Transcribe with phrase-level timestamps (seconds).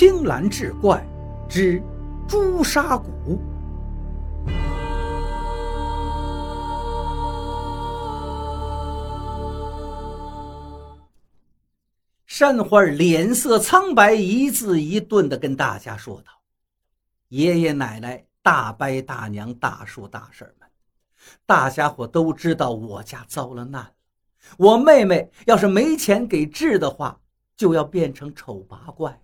[0.00, 1.06] 青蓝志怪
[1.46, 1.78] 之
[2.26, 3.38] 朱砂谷。
[12.24, 16.32] 山花脸色苍白，一字一顿的跟大家说道
[17.28, 20.66] ：“爷爷奶奶、大伯大娘、大叔大婶们，
[21.44, 23.92] 大家伙都知道我家遭了难了。
[24.56, 27.20] 我妹妹要是没钱给治的话，
[27.54, 29.20] 就要变成丑八怪。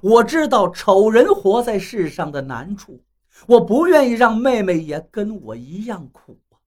[0.00, 3.02] 我知道丑人活在世上的难处，
[3.46, 6.58] 我不愿意让妹妹也跟我一样苦啊。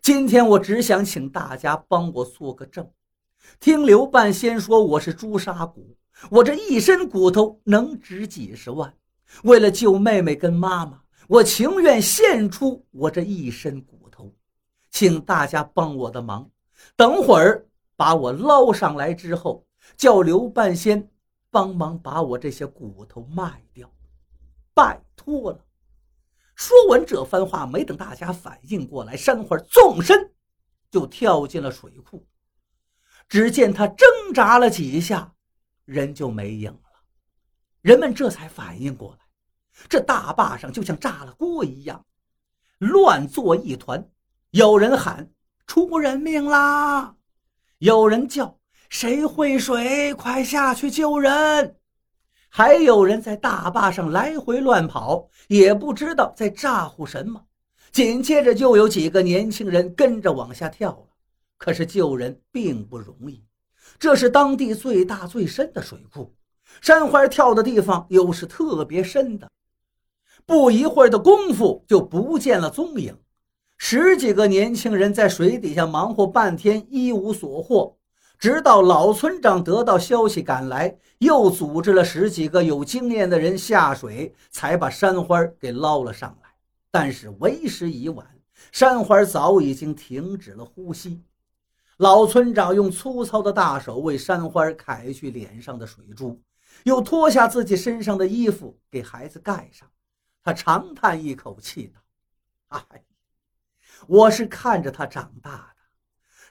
[0.00, 2.88] 今天我只想请大家帮我做个证。”
[3.58, 5.96] 听刘半仙说我是朱砂骨，
[6.30, 8.92] 我这一身骨头能值几十万。
[9.44, 14.34] 为了救妹妹跟妈妈，我情愿献出我这一身骨头，
[14.90, 16.50] 请大家帮我的忙。
[16.96, 17.66] 等会儿
[17.96, 19.64] 把我捞上来之后，
[19.96, 21.08] 叫刘半仙
[21.50, 23.90] 帮忙把我这些骨头卖掉，
[24.74, 25.64] 拜托了。
[26.54, 30.32] 说完这番话，没等大家反应过来，山花纵身
[30.90, 32.26] 就跳进了水库。
[33.28, 35.34] 只见他挣扎了几下，
[35.84, 36.80] 人就没影了。
[37.80, 39.20] 人们这才反应过来，
[39.88, 42.04] 这大坝上就像炸了锅一样，
[42.78, 44.10] 乱作一团。
[44.50, 45.30] 有人喊
[45.66, 47.14] ：“出人命啦！”
[47.78, 48.57] 有人叫
[48.88, 51.76] ：“谁会水，快下去救人！”
[52.50, 57.44] 还有人在大坝上来回乱跑，也不知道在咋呼什么。
[57.92, 61.06] 紧接着就有几个年轻人跟着往下跳了。
[61.58, 63.44] 可是救人并不容易，
[63.98, 66.34] 这是当地最大最深的水库，
[66.80, 69.50] 山花跳的地方又是特别深的。
[70.46, 73.18] 不一会儿的功夫就不见了踪影，
[73.76, 77.97] 十几个年轻人在水底下忙活半天，一无所获。
[78.38, 86.48] 直到老村长得到消息赶来，又组织了十几个有经验的人下水，才把山花给捞了上来。
[86.90, 88.26] 但是为时已晚，
[88.70, 91.20] 山花早已经停止了呼吸。
[91.96, 96.40] 老村长用粗糙的大手为山花揩去脸上的水珠，
[96.84, 99.90] 又脱下自己身上的衣服给孩子盖上。
[100.44, 102.00] 他长叹一口气道
[102.88, 103.02] ：“哎，
[104.06, 105.77] 我是看着他长大的，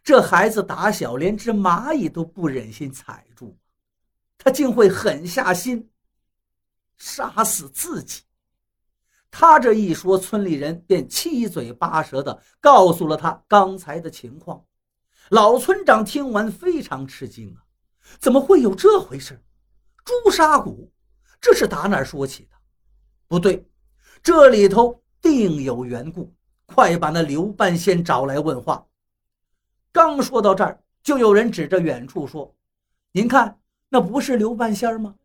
[0.08, 3.58] 这孩子打小连只蚂蚁都不忍心踩住，
[4.38, 5.90] 他竟会狠下心
[6.98, 8.22] 杀死自己。”
[9.30, 14.64] 他这一说，村里人便七嘴八舌地告诉了他刚才的情况。
[15.28, 17.60] 老村长听完非常吃惊啊，
[18.18, 19.44] 怎么会有这回事？
[20.06, 20.90] 朱砂谷，
[21.42, 22.52] 这是打哪说起的？
[23.28, 23.70] 不对，
[24.24, 26.34] 这里头定有缘故。
[26.66, 28.88] 快把那刘半仙找来问话。
[29.92, 32.54] 刚说到这儿，就有人指着远处说
[33.14, 33.58] ：“您看，
[33.90, 35.16] 那不是刘半仙吗？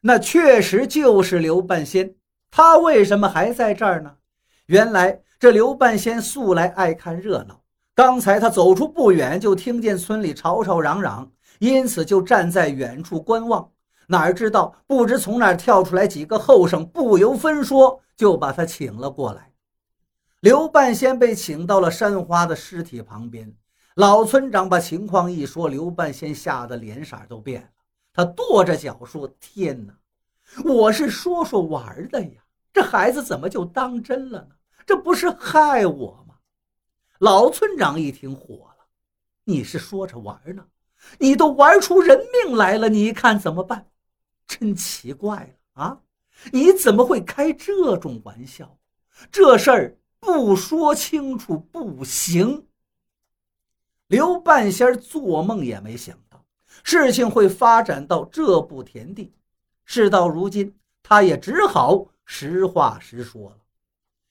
[0.00, 2.14] 那确实就是刘半仙。
[2.50, 4.16] 他为什么还在这儿呢？
[4.66, 7.60] 原来这刘半仙素来爱看热闹。”
[7.92, 13.70] 刚才他走出不远，就听见村里吵吵嚷嚷，因此就站在远处观望。
[14.06, 19.52] 哪知道不知从哪跳出来几个后生，不由分说就把他请了过来。
[20.40, 23.52] 刘半仙被请到了山花的尸体旁边。
[24.00, 27.68] 老村长把情况一说，刘半仙吓得脸色都变了。
[28.14, 29.92] 他跺着脚说：“天哪，
[30.64, 32.40] 我是说说玩的呀，
[32.72, 34.48] 这孩子怎么就当真了呢？
[34.86, 36.36] 这不是害我吗？”
[37.20, 38.86] 老村长一听火了
[39.44, 40.64] ：“你是说着玩呢？
[41.18, 43.86] 你都玩出人命来了，你看怎么办？
[44.46, 45.36] 真奇怪
[45.74, 46.00] 了啊！
[46.50, 48.78] 你怎么会开这种玩笑？
[49.30, 52.66] 这事儿不说清楚不行。”
[54.10, 56.44] 刘半仙做梦也没想到
[56.82, 59.32] 事情会发展到这步田地。
[59.84, 63.56] 事到如今，他也只好实话实说了。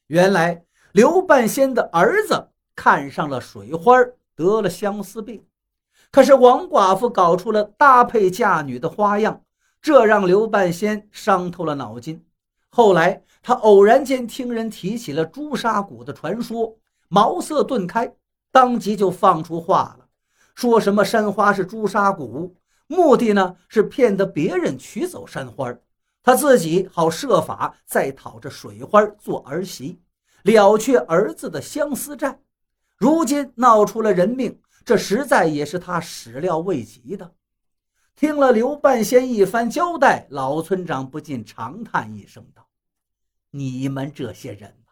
[0.07, 2.49] 原来刘半仙的儿子。
[2.75, 3.93] 看上了水花，
[4.35, 5.43] 得了相思病。
[6.11, 9.43] 可是王寡妇搞出了搭配嫁女的花样，
[9.81, 12.25] 这让刘半仙伤透了脑筋。
[12.69, 16.77] 后来他偶然间听人提起了朱砂谷的传说，
[17.09, 18.15] 茅塞顿开，
[18.51, 20.07] 当即就放出话了，
[20.55, 22.55] 说什么山花是朱砂谷，
[22.87, 25.73] 目的呢是骗得别人取走山花，
[26.23, 30.01] 他自己好设法再讨这水花做儿媳，
[30.43, 32.39] 了却儿子的相思债。
[32.97, 37.31] 如今闹出了人命，这实在也是他始料未及的。
[38.15, 42.67] 听了刘半仙一番交代，老村长不禁长叹一声道
[43.51, 44.91] ：“你们这些人啊，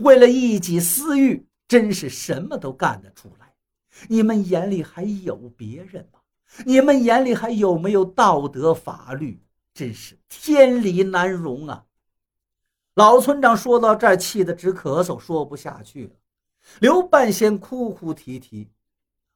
[0.00, 3.52] 为了一己私欲，真是什么都干得出来。
[4.08, 6.20] 你们眼里还有别人吗？
[6.64, 9.40] 你们眼里还有没有道德法律？
[9.72, 11.84] 真是天理难容啊！
[12.94, 16.10] 老村长说到这儿，气得直咳嗽，说不下去了。
[16.78, 18.70] 刘半仙哭哭啼啼：“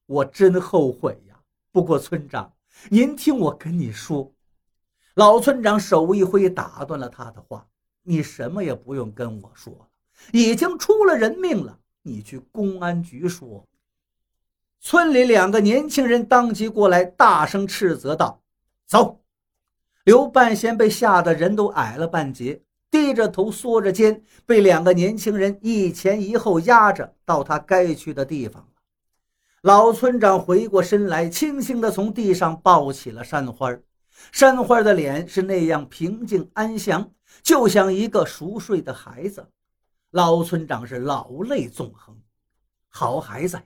[0.06, 1.40] 我真后悔呀！
[1.72, 2.52] 不过村长，
[2.88, 4.32] 您听我跟你说。”
[5.14, 7.66] 老村长手一挥，打断了他的话
[8.04, 9.88] ：“你什么也不用跟我说了，
[10.32, 13.64] 已经出了人命了，你去公安局说。”
[14.80, 18.40] 村里两个年轻人当即过来，大声斥责道
[18.86, 19.20] ：“走！”
[20.04, 28.66] 刘半仙被吓得人都矮了半截，低着头缩着肩，被两个年轻人一前一后压着到他该去的地方
[29.60, 33.76] 老村长回过身来，轻轻地从地上抱起了山花。
[34.32, 37.10] 山花的脸是那样平静安详，
[37.42, 39.44] 就像一个熟睡的孩子。
[40.10, 42.18] 老村长是老泪纵横
[42.88, 43.60] ：“好孩子。”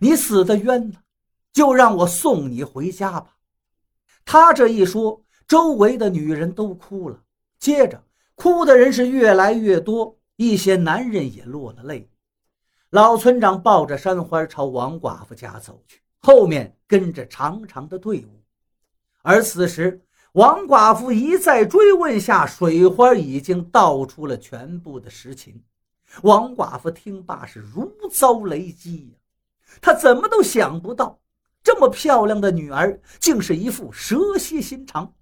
[0.00, 0.98] 你死的冤呐，
[1.52, 3.36] 就让我送你回家吧。
[4.24, 7.22] 他这一说，周围的女人都哭了，
[7.58, 8.04] 接着
[8.34, 12.10] 哭的人是越来越多，一些男人也落了泪。
[12.90, 18.42] 老村长抱着山花朝王寡妇家走去，后面跟着长长的队伍。
[19.22, 25.62] 而此时，王寡妇一再追问下，水花已经道出了全部的实情。
[26.22, 29.18] 王寡妇听罢是如遭雷击呀。
[29.80, 31.18] 他怎么都想不到，
[31.62, 35.12] 这么漂亮的女儿竟是一副蛇蝎心肠。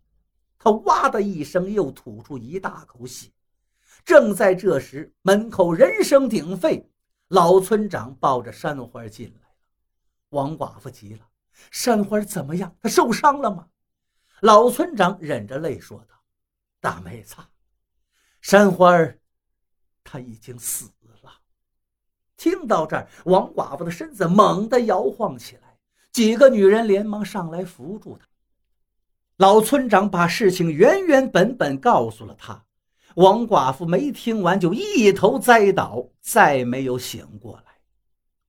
[0.59, 3.31] 他哇的一声又吐出一大口血。
[4.05, 6.89] 正在这时，门口人声鼎沸，
[7.29, 9.55] 老村长抱着山花进来了。
[10.31, 11.21] 王寡妇急了
[11.71, 12.75] ：“山花怎么样？
[12.83, 13.67] 她受伤了吗？”
[14.41, 16.15] 老村长忍着泪说道
[16.81, 17.37] ：“大妹子，
[18.41, 19.19] 山花儿
[20.05, 20.91] 她已经死
[21.23, 21.33] 了。”
[22.37, 25.79] 听到这儿，王寡妇的身子猛地摇晃起来，
[26.13, 28.27] 几个女人连忙上来扶住她。
[29.39, 32.65] 老村长把事情原原本本告诉了他，
[33.17, 37.65] 王寡妇没听完就一头栽倒，再没有醒过来。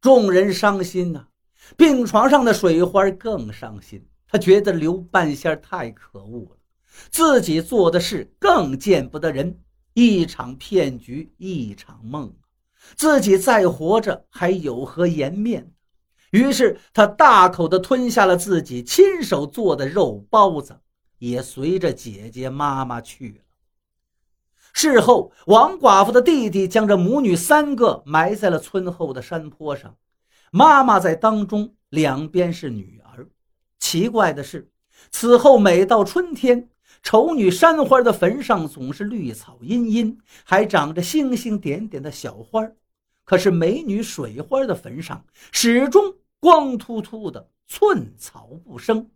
[0.01, 1.27] 众人伤心呐，
[1.75, 4.05] 病床上的水花更伤心。
[4.29, 6.57] 他觉得刘半仙太可恶了，
[7.09, 9.59] 自己做的事更见不得人，
[9.93, 12.33] 一场骗局，一场梦。
[12.95, 15.71] 自己再活着还有何颜面？
[16.31, 20.77] 于是他大口地吞下了自己亲手做的肉包子，
[21.19, 23.35] 也随着姐姐妈妈去了。
[24.73, 29.95] 事后，王寡妇的弟弟将这母女三个埋在了村后的山坡上，
[30.51, 32.96] 妈妈在当中，两边是女。
[33.87, 34.69] 奇怪的是，
[35.11, 36.69] 此后每到春天，
[37.01, 42.69] 丑女山花的坟上总是绿草茵茵，还长着星星点点的小花
[43.23, 49.09] 可是美女水花的坟上始终光秃秃的，寸草不生，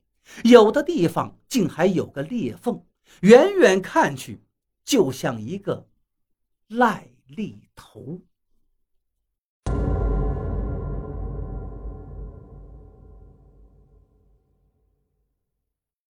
[0.45, 2.81] 有的地方竟还有个裂缝，
[3.23, 4.41] 远远看去
[4.85, 5.85] 就像一个
[6.69, 7.01] 癞
[7.35, 8.21] 痢头。